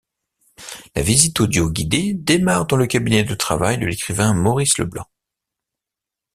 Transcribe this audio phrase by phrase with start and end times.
[0.95, 5.05] La visite audio guidée démarre dans le cabinet de travail de l’écrivain Maurice Leblanc.